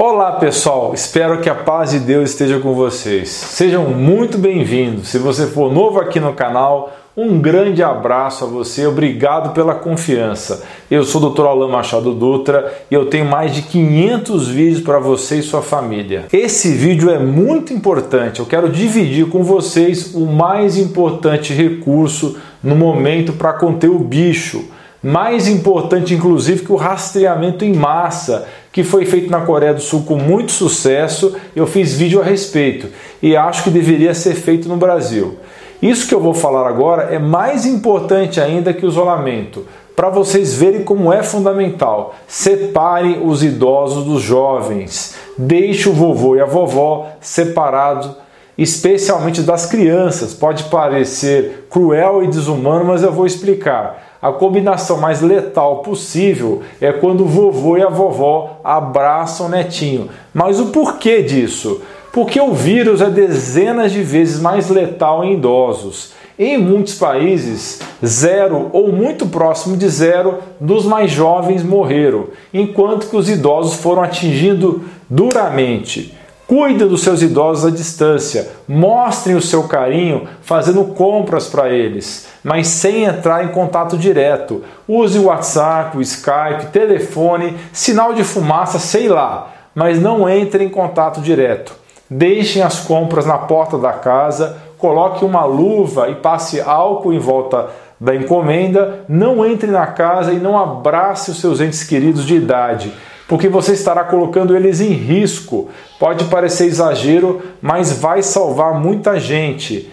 [0.00, 3.30] Olá pessoal, espero que a paz de Deus esteja com vocês.
[3.30, 5.08] Sejam muito bem-vindos.
[5.08, 10.62] Se você for novo aqui no canal, um grande abraço a você, obrigado pela confiança.
[10.88, 11.46] Eu sou o Dr.
[11.46, 16.26] Alain Machado Dutra e eu tenho mais de 500 vídeos para você e sua família.
[16.32, 22.76] Esse vídeo é muito importante, eu quero dividir com vocês o mais importante recurso no
[22.76, 24.77] momento para conter o bicho.
[25.02, 30.02] Mais importante, inclusive, que o rastreamento em massa, que foi feito na Coreia do Sul
[30.02, 31.36] com muito sucesso.
[31.54, 32.88] Eu fiz vídeo a respeito
[33.22, 35.38] e acho que deveria ser feito no Brasil.
[35.80, 39.64] Isso que eu vou falar agora é mais importante ainda que o isolamento.
[39.94, 45.14] Para vocês verem como é fundamental, separe os idosos dos jovens.
[45.36, 48.10] Deixe o vovô e a vovó separados,
[48.56, 50.34] especialmente das crianças.
[50.34, 54.07] Pode parecer cruel e desumano, mas eu vou explicar.
[54.20, 60.08] A combinação mais letal possível é quando o vovô e a vovó abraçam o netinho.
[60.34, 61.80] Mas o porquê disso?
[62.12, 66.12] Porque o vírus é dezenas de vezes mais letal em idosos.
[66.36, 73.16] Em muitos países, zero ou muito próximo de zero dos mais jovens morreram, enquanto que
[73.16, 76.16] os idosos foram atingidos duramente.
[76.48, 82.68] Cuide dos seus idosos à distância, mostrem o seu carinho fazendo compras para eles, mas
[82.68, 84.64] sem entrar em contato direto.
[84.88, 90.70] Use o WhatsApp, o Skype, telefone, sinal de fumaça, sei lá, mas não entre em
[90.70, 91.76] contato direto.
[92.08, 97.68] Deixem as compras na porta da casa, coloque uma luva e passe álcool em volta
[98.00, 99.00] da encomenda.
[99.06, 102.90] Não entre na casa e não abrace os seus entes queridos de idade,
[103.28, 105.68] porque você estará colocando eles em risco.
[106.00, 109.92] Pode parecer exagero, mas vai salvar muita gente.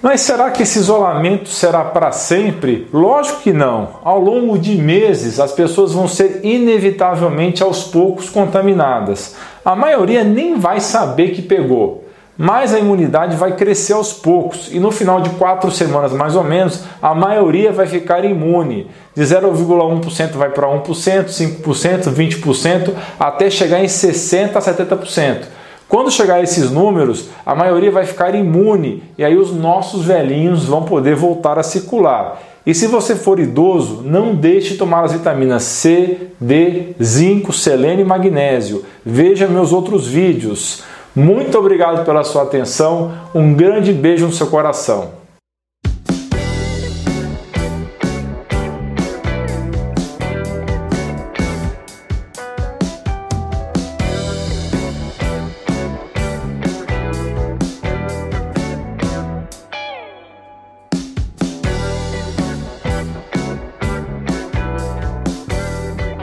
[0.00, 2.88] Mas será que esse isolamento será para sempre?
[2.92, 4.00] Lógico que não.
[4.02, 9.36] Ao longo de meses, as pessoas vão ser inevitavelmente aos poucos contaminadas.
[9.64, 12.01] A maioria nem vai saber que pegou,
[12.36, 16.42] mas a imunidade vai crescer aos poucos e no final de quatro semanas mais ou
[16.42, 18.90] menos, a maioria vai ficar imune.
[19.14, 25.42] De 0,1% vai para 1%, 5%, 20%, até chegar em 60% a 70%.
[25.88, 30.64] Quando chegar a esses números, a maioria vai ficar imune e aí os nossos velhinhos
[30.64, 32.40] vão poder voltar a circular.
[32.64, 38.04] E se você for idoso, não deixe de tomar as vitaminas C, D, zinco, selênio
[38.04, 38.84] e magnésio.
[39.04, 40.82] Veja meus outros vídeos.
[41.14, 43.12] Muito obrigado pela sua atenção.
[43.34, 45.21] Um grande beijo no seu coração.